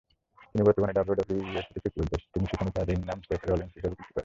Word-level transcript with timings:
তিনি 0.49 0.61
বর্তমানে 0.67 0.95
ডাব্লিউডাব্লিউই 0.97 1.45
এর 1.51 1.65
সাথে 1.67 1.79
চুক্তিবদ্ধ, 1.83 2.13
তিনি 2.33 2.45
সেখানে 2.45 2.69
তার 2.75 2.85
রিং 2.89 2.99
নাম 3.09 3.19
সেথ 3.27 3.41
রলিন্স 3.43 3.73
হিসেবে 3.75 3.95
কুস্তি 3.95 4.03
করেন। 4.05 4.19